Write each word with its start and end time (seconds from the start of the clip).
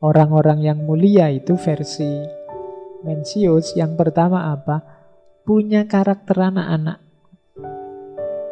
orang-orang 0.00 0.64
yang 0.64 0.78
mulia 0.80 1.28
itu 1.28 1.54
versi 1.60 2.40
Mencius 3.00 3.72
yang 3.76 3.96
pertama 3.96 4.52
apa? 4.52 4.84
Punya 5.44 5.88
karakter 5.88 6.36
anak-anak. 6.36 7.00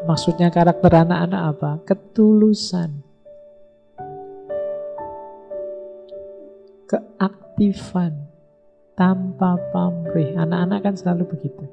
Maksudnya 0.08 0.48
karakter 0.48 0.88
anak-anak 1.04 1.42
apa? 1.52 1.70
Ketulusan. 1.84 3.04
Keaktifan. 6.88 8.24
Tanpa 8.96 9.60
pamrih. 9.68 10.32
Anak-anak 10.32 10.80
kan 10.80 10.94
selalu 10.96 11.28
begitu. 11.28 11.68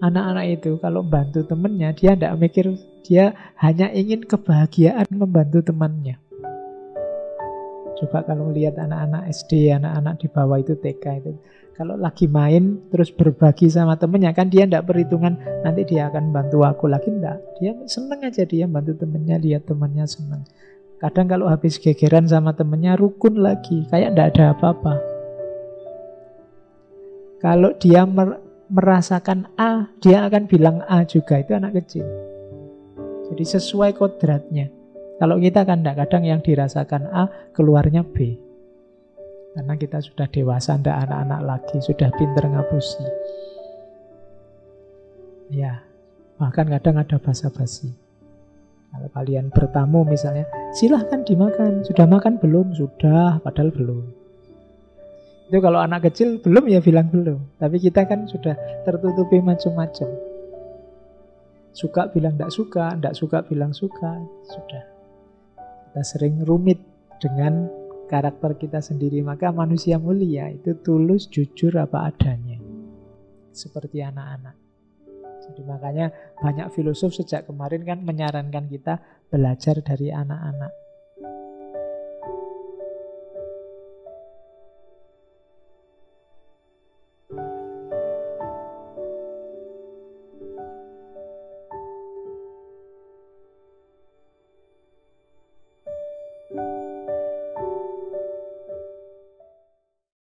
Anak-anak 0.00 0.46
itu 0.56 0.80
kalau 0.80 1.04
bantu 1.04 1.44
temennya, 1.44 1.92
dia 1.92 2.16
tidak 2.16 2.36
mikir, 2.40 2.80
dia 3.04 3.32
hanya 3.60 3.92
ingin 3.92 4.24
kebahagiaan 4.24 5.08
membantu 5.12 5.60
temannya. 5.68 6.25
Coba 7.96 8.20
kalau 8.28 8.52
lihat 8.52 8.76
anak-anak 8.76 9.32
SD, 9.32 9.72
anak-anak 9.72 10.20
di 10.20 10.28
bawah 10.28 10.60
itu 10.60 10.76
TK 10.76 11.04
itu. 11.24 11.32
Kalau 11.76 11.96
lagi 11.96 12.24
main 12.28 12.88
terus 12.88 13.12
berbagi 13.12 13.68
sama 13.68 14.00
temennya 14.00 14.32
kan 14.32 14.48
dia 14.48 14.64
tidak 14.64 14.88
perhitungan 14.88 15.36
nanti 15.60 15.84
dia 15.84 16.08
akan 16.08 16.32
bantu 16.32 16.64
aku 16.64 16.88
lagi 16.88 17.12
enggak. 17.12 17.36
Dia 17.60 17.76
seneng 17.84 18.24
aja 18.24 18.44
dia 18.48 18.64
bantu 18.64 18.96
temennya, 18.96 19.36
lihat 19.36 19.68
temennya 19.68 20.08
seneng. 20.08 20.44
Kadang 20.96 21.28
kalau 21.28 21.48
habis 21.52 21.76
gegeran 21.76 22.24
sama 22.24 22.56
temennya 22.56 22.96
rukun 22.96 23.40
lagi, 23.40 23.84
kayak 23.92 24.16
enggak 24.16 24.28
ada 24.36 24.44
apa-apa. 24.56 24.94
Kalau 27.40 27.76
dia 27.76 28.08
mer 28.08 28.40
merasakan 28.72 29.46
A, 29.60 29.92
dia 30.02 30.24
akan 30.26 30.48
bilang 30.48 30.80
A 30.88 31.04
juga, 31.04 31.38
itu 31.38 31.52
anak 31.54 31.84
kecil. 31.84 32.08
Jadi 33.30 33.44
sesuai 33.44 33.94
kodratnya. 33.94 34.75
Kalau 35.16 35.40
kita 35.40 35.64
kan 35.64 35.80
tidak, 35.80 35.96
kadang 36.04 36.28
yang 36.28 36.40
dirasakan 36.44 37.08
A, 37.08 37.24
keluarnya 37.56 38.04
B. 38.04 38.36
Karena 39.56 39.72
kita 39.80 40.04
sudah 40.04 40.28
dewasa, 40.28 40.76
tidak 40.76 41.08
anak-anak 41.08 41.40
lagi, 41.40 41.76
sudah 41.80 42.12
pinter 42.12 42.44
ngapusi. 42.44 43.04
Ya, 45.48 45.80
bahkan 46.36 46.68
kadang 46.68 47.00
ada 47.00 47.16
basa-basi. 47.16 47.96
Kalau 48.92 49.08
kalian 49.16 49.48
bertamu 49.48 50.04
misalnya, 50.04 50.44
silahkan 50.76 51.24
dimakan. 51.24 51.80
Sudah 51.88 52.04
makan 52.04 52.36
belum? 52.36 52.76
Sudah, 52.76 53.40
padahal 53.40 53.72
belum. 53.72 54.04
Itu 55.46 55.58
kalau 55.62 55.78
anak 55.78 56.10
kecil 56.10 56.42
belum 56.42 56.68
ya 56.68 56.84
bilang 56.84 57.08
belum. 57.08 57.56
Tapi 57.56 57.76
kita 57.78 58.04
kan 58.04 58.28
sudah 58.28 58.52
tertutupi 58.84 59.40
macam-macam. 59.40 60.10
Suka 61.76 62.08
bilang 62.12 62.34
tidak 62.36 62.52
suka, 62.52 62.96
tidak 62.96 63.14
suka 63.14 63.38
bilang 63.44 63.72
suka, 63.72 64.20
sudah. 64.48 64.95
Kita 65.96 66.04
sering 66.04 66.44
rumit 66.44 66.76
dengan 67.16 67.72
karakter 68.04 68.60
kita 68.60 68.84
sendiri. 68.84 69.24
Maka 69.24 69.48
manusia 69.48 69.96
mulia 69.96 70.52
itu 70.52 70.76
tulus, 70.84 71.24
jujur 71.24 71.72
apa 71.80 72.12
adanya. 72.12 72.60
Seperti 73.48 74.04
anak-anak. 74.04 74.52
Jadi 75.48 75.64
makanya 75.64 76.12
banyak 76.36 76.68
filosof 76.76 77.16
sejak 77.16 77.48
kemarin 77.48 77.80
kan 77.88 78.04
menyarankan 78.04 78.68
kita 78.68 79.00
belajar 79.32 79.80
dari 79.80 80.12
anak-anak. 80.12 80.68